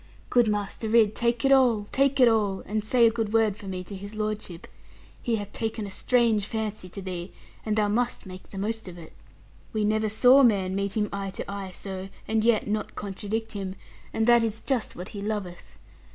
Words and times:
'Good 0.31 0.47
Master 0.47 0.89
Ridd, 0.89 1.13
take 1.15 1.45
it 1.45 1.51
all, 1.51 1.85
take 1.91 2.19
it 2.19 2.27
all, 2.27 2.61
and 2.61 2.83
say 2.83 3.05
a 3.05 3.11
good 3.11 3.33
word 3.33 3.55
for 3.55 3.67
me 3.67 3.83
to 3.83 3.93
his 3.95 4.15
lordship. 4.15 4.65
He 5.21 5.35
hath 5.35 5.53
taken 5.53 5.85
a 5.85 5.91
strange 5.91 6.47
fancy 6.47 6.89
to 6.89 7.03
thee; 7.03 7.31
and 7.63 7.75
thou 7.75 7.87
must 7.87 8.25
make 8.25 8.49
the 8.49 8.57
most 8.57 8.87
of 8.87 8.97
it. 8.97 9.13
We 9.73 9.85
never 9.85 10.09
saw 10.09 10.41
man 10.41 10.73
meet 10.73 10.97
him 10.97 11.07
eye 11.13 11.29
to 11.29 11.45
eye 11.47 11.69
so, 11.75 12.09
and 12.27 12.43
yet 12.43 12.65
not 12.67 12.95
contradict 12.95 13.51
him, 13.51 13.75
and 14.11 14.25
that 14.25 14.43
is 14.43 14.59
just 14.59 14.95
what 14.95 15.09
he 15.09 15.21
loveth. 15.21 15.77